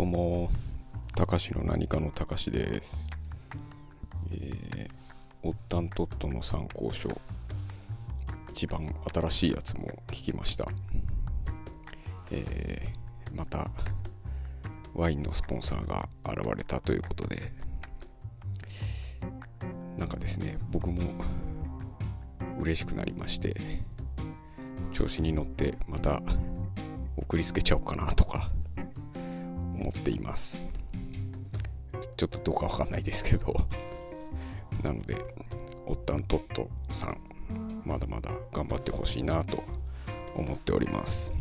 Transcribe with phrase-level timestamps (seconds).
[0.00, 0.48] どうも、
[1.14, 3.10] たかしの何かのたかしです。
[4.32, 7.10] えー、オッタントットの参考書、
[8.48, 10.66] 一番新しいやつも聞きました。
[12.30, 13.70] えー、また、
[14.94, 17.52] ワインのスポンサーが現れたということで、
[19.98, 21.02] なんかですね、僕も
[22.58, 23.82] 嬉しくなりまして、
[24.94, 26.22] 調子に乗ってまた
[27.18, 28.50] 送りつけちゃおうかなとか
[29.80, 30.64] 思っています。
[32.16, 33.66] ちょっとどうかわかんないですけど。
[34.82, 35.16] なので
[35.86, 37.18] おったんとっとさん
[37.84, 39.62] まだまだ頑張ってほしいなと
[40.34, 41.32] 思っております。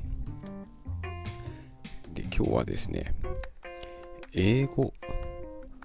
[2.13, 3.13] で今日はですね
[4.33, 4.93] 英語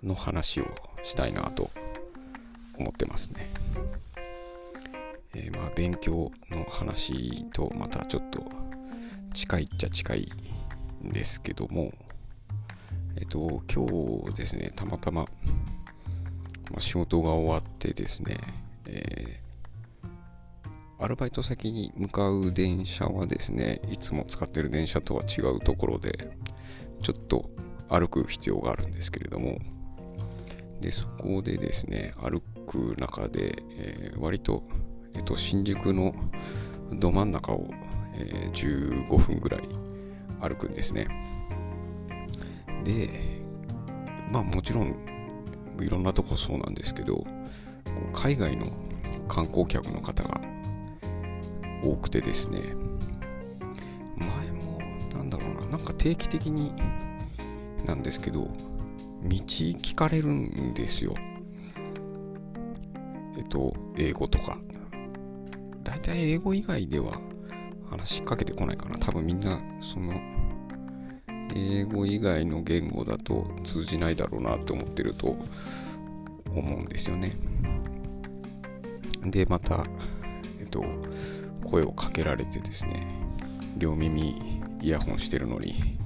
[0.02, 0.66] の話を
[1.02, 1.70] したいなと
[2.78, 3.48] 思ってますね。
[5.34, 8.42] えーまあ勉強の話とまたちょっと
[9.32, 10.32] 近いっちゃ近い
[11.04, 11.92] んですけども
[13.16, 13.86] えっと今
[14.28, 15.28] 日ですねたまたま、ま
[16.78, 18.38] あ、仕事が終わってですね、
[18.86, 19.44] えー
[21.00, 26.38] アルバイト先に向かう電車はですねいつも使ってる電車とは違うところで
[27.02, 27.50] ちょっと
[27.88, 29.58] 歩く必要があるんですけれども
[30.80, 34.62] でそこでですね歩く中で、えー割と、
[35.14, 36.14] えっと、新宿の
[36.92, 37.68] ど真ん中を、
[38.14, 39.68] えー15分ぐらい
[40.40, 41.08] 歩くんですね。
[42.84, 43.08] で
[44.30, 44.94] まあもちろん
[45.80, 47.26] いろんなとこそうなんですけど
[48.12, 48.66] 海外の
[49.28, 50.40] 観光客の方が
[51.82, 52.60] 多くてですね。
[54.16, 54.78] 前も
[55.14, 56.72] なんだろうななんか定期的に
[57.84, 58.48] なんですけど道
[59.28, 61.14] 聞かれるんですよ。
[63.36, 64.58] えっと英語とか。
[65.82, 67.20] 大体英語以外では
[67.90, 68.98] 話しかけてこないかな。
[68.98, 70.14] 多分みんなその
[71.54, 75.36] 英語以外の言語だと通じないだろうなと思ってると
[76.54, 77.36] 思うんですよね。
[79.24, 79.86] でまた
[80.58, 80.84] えっと
[81.64, 83.06] 声をかけられてですね
[83.76, 85.98] 両耳イヤホンしてるのに。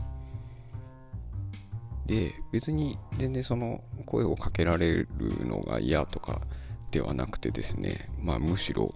[2.06, 5.08] で別に全然その声をかけられる
[5.44, 6.40] のが嫌とか
[6.90, 8.90] ではなくてですねまあむしろ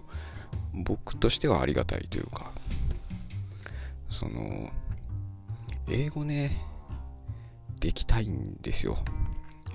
[0.73, 2.51] 僕としてはありがたいというか
[4.09, 4.71] その
[5.87, 6.61] 英語ね
[7.79, 8.97] できたいんですよ。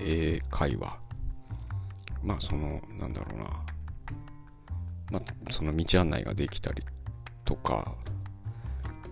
[0.01, 0.99] 英会話。
[2.23, 3.45] まあそのなんだろうな。
[5.11, 6.83] まあその道案内ができたり
[7.45, 7.95] とか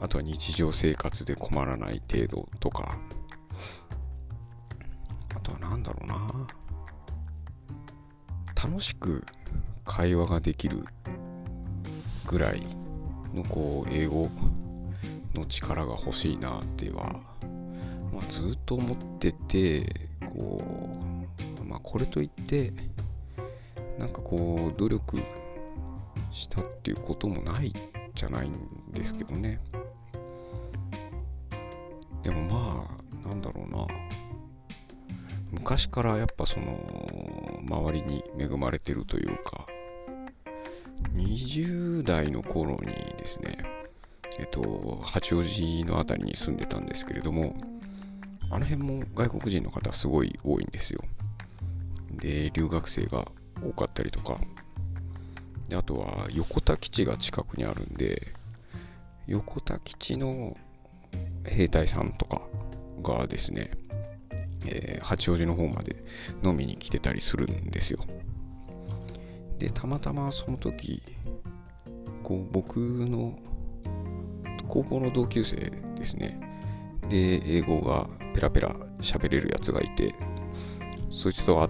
[0.00, 2.98] あとは日常生活で困らない程度とか。
[5.34, 6.46] あとはなんだろうな。
[8.54, 9.24] 楽しく
[9.84, 10.84] 会話ができる
[12.26, 12.62] ぐらい
[13.34, 14.30] のこう英語
[15.36, 17.20] の力が欲しいなっては、
[18.12, 20.60] まあ、ずっと思っててこ
[21.60, 22.72] う、まあ、これといって
[23.98, 25.18] なんかこう努力
[26.32, 27.72] したっていうこともない
[28.14, 28.58] じゃないん
[28.92, 29.60] ですけどね。
[32.22, 32.88] でもま
[33.24, 33.86] あなんだろうな。
[35.52, 39.66] 昔からやっぱその周りに恵まれてるというか
[41.14, 42.86] 20代の頃に
[43.16, 43.58] ですね
[44.38, 47.56] えっと八王子の辺りに住んでたんですけれども
[48.50, 51.00] あの辺も外国人の方すごい多いんですよ。
[52.12, 53.26] で留学生が
[53.62, 54.38] 多かったりとか。
[55.68, 58.34] であとは横田基地が近くにあるんで
[59.26, 60.56] 横田基地の
[61.44, 62.42] 兵隊さんとか
[63.02, 63.72] がですね、
[64.64, 66.04] えー八王子の方まで
[66.44, 67.98] 飲みに来てたりするんですよ。
[69.58, 71.02] でたまたまその時
[72.22, 73.38] こう僕の
[74.68, 75.56] 高校の同級生
[75.96, 76.40] ですね。
[77.08, 80.14] で英語がペラペラ喋れるやつがいて
[81.10, 81.68] そいつとあ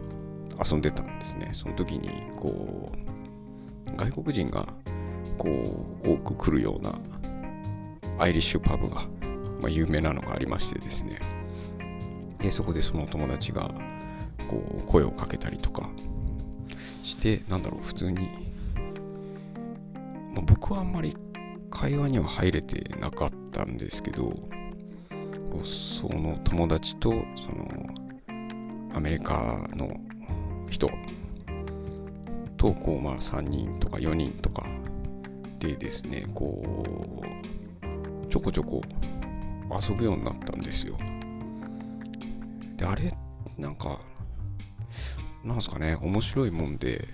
[0.64, 1.50] 遊んでたんですね。
[1.52, 4.66] その時にこう外国人が
[5.38, 5.48] こ
[6.04, 6.94] う多く来るような
[8.18, 9.02] アイリッシュパブが、
[9.60, 11.20] まあ、有名なのがありましてですね。
[12.38, 13.70] でそこでその友達が
[14.48, 15.90] こう声をかけたりとか
[17.02, 18.28] してなんだろう普通に、
[20.34, 21.16] まあ、僕はあんまり
[21.76, 24.32] 会話には入れてなかったんですけど
[25.62, 29.94] その友達とそのアメリカの
[30.70, 30.88] 人
[32.56, 34.64] とこうまあ3人とか4人とか
[35.58, 37.22] でですねこ
[38.24, 38.80] うちょこちょこ
[39.70, 40.96] 遊ぶようになったんですよ。
[42.78, 43.12] であれ
[43.58, 44.00] なんか
[45.44, 47.06] なんすかね面白いもんで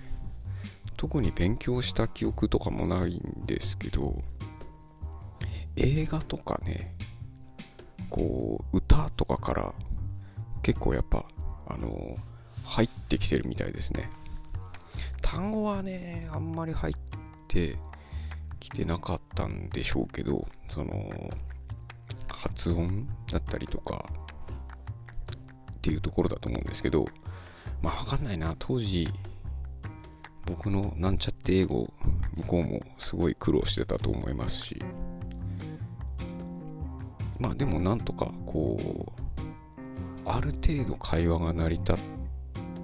[0.95, 4.21] 特に勉強した記憶とかもないんですけど
[5.75, 6.95] 映画とかね
[8.09, 9.73] こう歌とかから
[10.61, 11.25] 結構やっぱ
[11.67, 12.17] あの
[12.63, 14.09] 入ってきてるみたいですね。
[15.21, 16.93] 単語はねあんまり入っ
[17.47, 17.75] て
[18.59, 21.09] きてなかったんでしょうけどその
[22.27, 24.05] 発音だったりとか
[25.75, 27.07] っていうところだと思うんですけど
[27.81, 28.55] まあ分かんないな。
[28.59, 29.09] 当時
[30.45, 31.91] 僕のなんちゃって英語
[32.35, 34.81] 向こうもすごい苦労してたと思いますし。
[37.43, 39.11] まあでもなんとかこう
[40.25, 41.97] ある程度会話が成り立っ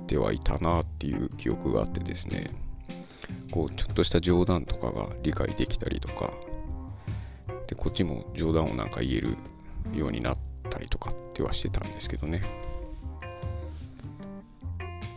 [0.06, 2.52] てはいたなっていう記憶があってですね。
[3.52, 6.34] こうちょっとした冗談とかが理解できたりとか。
[7.68, 9.38] でこっちも冗談をなんか言える
[9.94, 10.38] ようになっ
[10.70, 12.42] たりとかってはしてたんですけどね。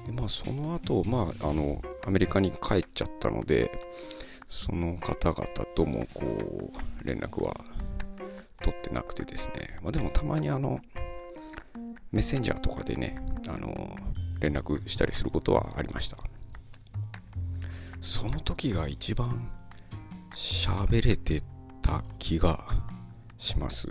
[0.06, 3.72] でまあその後まああのアメリカに帰っちゃったので
[4.48, 6.24] その方々ともこ
[7.02, 7.56] う連絡は
[8.62, 10.80] 取ってなくてですね、まあ、でもたまにあの
[12.10, 13.16] メッセンジャーとかでね
[13.48, 13.96] あの
[14.40, 16.16] 連絡したりすることはありました。
[18.00, 19.48] その時が一番
[20.34, 21.42] 喋れて
[21.82, 22.64] た気が
[23.38, 23.88] します。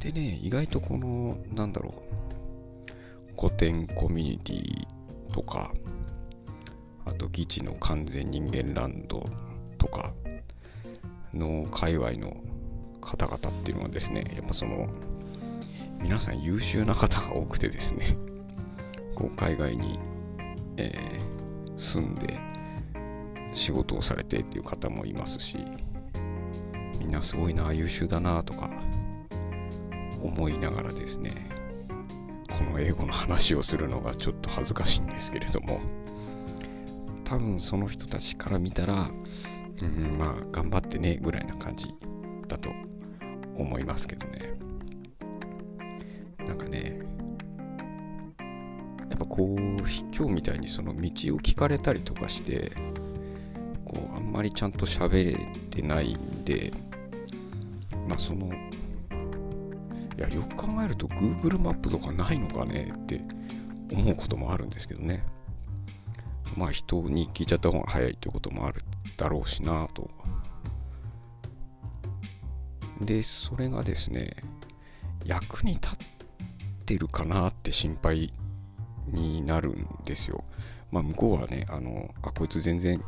[0.00, 2.02] でね意外とこのなんだろ
[3.36, 4.86] う古典コミュニティ
[5.32, 5.72] とか
[7.04, 9.24] あと議地の完全人間ランド
[11.36, 12.36] の界隈の
[13.00, 14.88] 方々っていうのはですねやっぱその
[16.00, 18.16] 皆さん優秀な方が多くてですね
[19.14, 19.98] こう海外に、
[20.76, 22.38] えー、住んで
[23.54, 25.56] 仕事をされてっていう方もいますし
[26.98, 28.70] みんなすごいな優秀だなとか
[30.22, 31.48] 思いながらですね
[32.48, 35.80] この英語の話をするのがちょっと恥ずかしいんですけれども
[37.26, 39.10] 多分その人たちから見たら、
[39.82, 41.86] うん、まあ頑張ってねぐらいな感じ
[42.48, 42.70] だと
[43.56, 44.54] 思いますけどね。
[46.46, 46.98] なんかね
[49.10, 51.00] やっぱこう今日みたいにその道を
[51.38, 52.72] 聞かれたりとかして
[53.84, 55.38] こうあんまりちゃんと喋れ
[55.70, 56.72] てないんで
[58.08, 63.20] まあそのいやよく考えると Google マップとかないのかねって
[63.92, 65.24] 思うこともあるんですけどね。
[66.56, 68.82] まあ人に聞いちゃった方が早いってこともある
[69.16, 70.10] だろうしなと。
[73.00, 74.34] でそれがですね
[75.24, 75.98] 役に立っ
[76.86, 78.32] てるかなって心配
[79.08, 80.44] になるんですよ。
[80.90, 83.02] まあ向こうはねあのあこいつ全然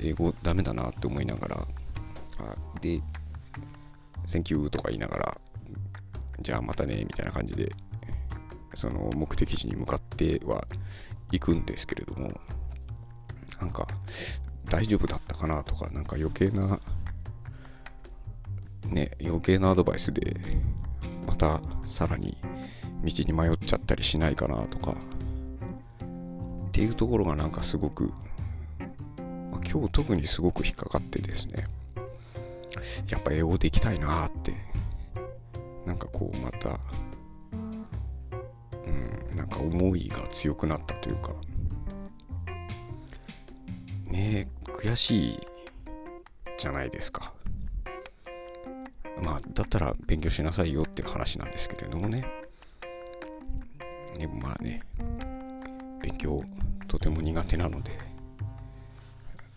[0.00, 1.66] 英語ダメだなって思いながら
[2.38, 3.00] あで
[4.26, 5.40] 「Thank you」とか言いながら
[6.40, 7.70] じゃあまたねみたいな感じで
[8.74, 10.66] その目的地に向かっては
[11.30, 12.32] 行くんですけれども
[13.60, 13.86] なんか
[14.70, 16.80] 大丈夫だったかなとかなんか余計な
[18.86, 20.36] ね余計なアドバイスで
[21.26, 22.36] またさらに
[23.04, 28.12] 道に迷っちゃったりしないかなとかっていうところがなんかすごく、
[29.50, 31.66] ま、今日特にすごく引っかかってですね。
[33.08, 34.52] やっぱ英語できたいなって
[35.84, 36.78] なんかこうまた
[37.52, 37.56] う
[39.32, 41.32] んなんか思いが強くなったというか。
[44.10, 45.40] ねえ悔しい
[46.56, 47.32] じゃないですか。
[49.20, 52.24] まあだったら勉強しなさいよっていう話なんですけれどもね。
[54.16, 54.82] でもまあね
[56.00, 56.44] 勉強
[56.86, 57.90] とても苦手なので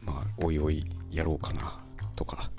[0.01, 1.79] まあおいおいやろうかな
[2.15, 2.49] とか。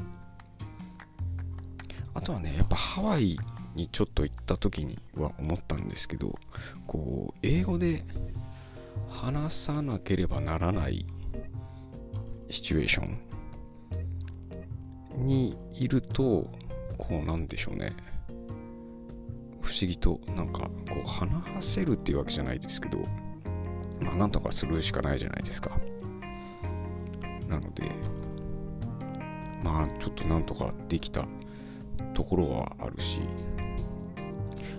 [2.14, 3.36] あとはねやっぱハワイ
[3.74, 6.38] にちょっと行った時には思ったんですけど
[6.86, 8.04] こう英語で
[9.08, 11.06] 話さなければならない
[12.52, 13.04] シチュエーショ
[15.16, 16.50] ンにいると
[16.98, 17.94] こうなんでしょうね。
[19.62, 22.98] 不思議となんかこう話せるっていうわけじゃないですけど
[24.02, 25.80] まあなんとかするしかないじゃないですか。
[27.48, 27.90] なので
[29.64, 31.26] まあちょっとなんとかできた
[32.12, 33.20] ところはあるし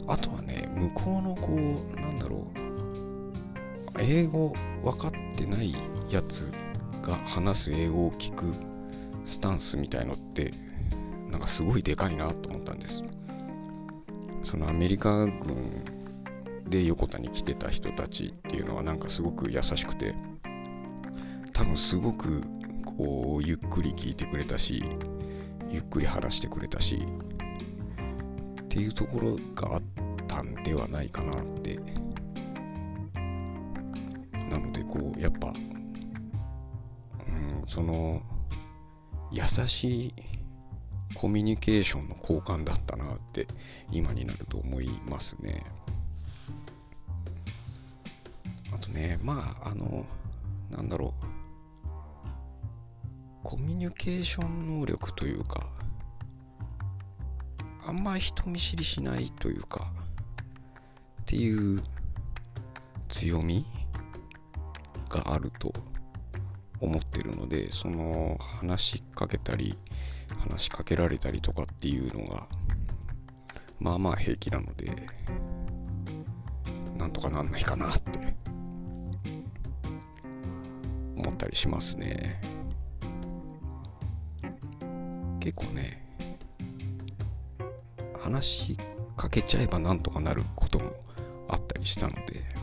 [0.08, 4.54] あとはね向こうのこうなんだろう英語
[4.84, 5.74] 分かってない
[6.12, 6.52] やつ
[7.04, 8.52] が話す英語を聞く
[9.26, 10.52] スタンスみたいのって
[11.30, 13.04] なんかすごいでかいなと思ったんです。
[14.44, 15.86] そのアメリカ軍
[16.68, 20.16] で横田に来てた人たちっていうのはなんかすごく優しくて
[21.54, 22.42] 多分すごく
[22.86, 24.84] こうゆっくり聞いてくれたし
[25.70, 27.06] ゆっくり話してくれたし
[28.64, 29.82] っていうところがあっ
[30.28, 31.80] たんではないかなって。
[34.50, 35.52] なのでこうやっぱ、
[37.68, 38.22] その
[39.32, 40.14] 優しい
[41.14, 43.48] コミュニケーションの交換だったなって
[43.92, 45.64] 今になると思いますね。
[48.74, 50.06] あとねまああの
[50.70, 51.34] なんだろう。
[53.44, 55.70] コミュニケーション能力というか
[57.86, 59.92] あんま人見知りしないというか
[61.22, 61.84] っていう
[63.10, 63.66] 強み
[65.10, 65.74] があると
[66.84, 69.78] 思ってるのでその話しかけたり
[70.38, 72.48] 話しかけられたりとかっていうのが
[73.80, 74.92] まあまあ平気なので
[76.98, 78.36] なんとかなんないかなって
[81.16, 82.42] 思ったりしますね。
[85.40, 86.02] 結構ね
[88.20, 88.78] 話し
[89.18, 90.94] かけちゃえばなんとかなることも
[91.50, 92.63] あったりしたので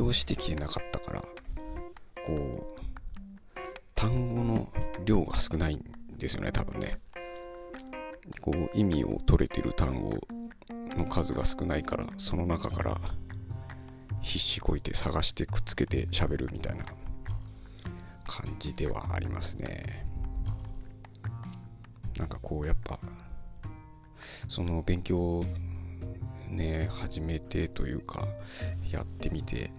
[0.00, 1.22] 強してきてなかったから
[2.26, 2.80] こう
[3.94, 4.72] 単語の
[5.04, 5.84] 量が少ないん
[6.16, 6.98] ですよね多分ね。
[8.40, 10.18] こう意味を取れてる単語
[10.96, 12.98] の数が少ないからその中から
[14.22, 16.84] 必死こいて探してくっつけて喋るみたいな
[18.26, 20.06] 感じではありますね。
[22.16, 22.98] なんかこうやっぱ
[24.48, 25.44] その勉強
[26.50, 28.26] ね始めてというか
[28.90, 29.70] やってみて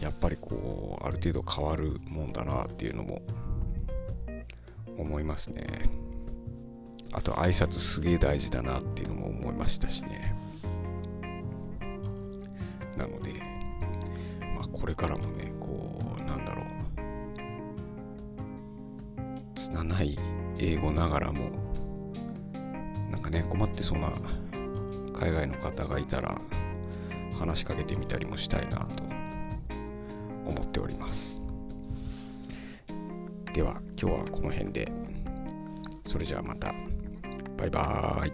[0.00, 3.22] やっぱりこうある程度変わるもんだなっていうのも
[4.98, 5.90] 思いますね。
[7.12, 10.34] あと挨拶すげえ大事だなっていうのも思いましたしね。
[12.96, 13.32] なので
[14.56, 16.66] まあこれからもねこうなんだろう。
[19.54, 20.18] 拙い
[20.58, 21.50] 英語ながらも
[23.10, 24.10] なんかね困ってそうな
[25.22, 26.36] 海外の方がいたら
[27.38, 29.04] 話しかけてみたりもしたいなと
[30.44, 31.40] 思っております。
[33.54, 34.90] では今日はこの辺で。
[36.04, 36.74] それじゃあまた。
[37.56, 38.31] バイバーイ。